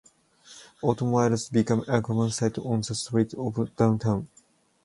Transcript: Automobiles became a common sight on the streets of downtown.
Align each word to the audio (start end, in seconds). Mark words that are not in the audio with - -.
Automobiles 0.81 1.47
became 1.49 1.83
a 1.87 2.01
common 2.01 2.31
sight 2.31 2.57
on 2.57 2.81
the 2.81 2.95
streets 2.95 3.35
of 3.35 3.75
downtown. 3.75 4.27